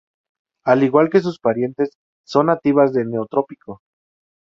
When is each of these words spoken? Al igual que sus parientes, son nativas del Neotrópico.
Al 0.63 0.81
igual 0.83 1.11
que 1.11 1.19
sus 1.19 1.37
parientes, 1.37 1.91
son 2.23 2.47
nativas 2.47 2.91
del 2.91 3.11
Neotrópico. 3.11 3.83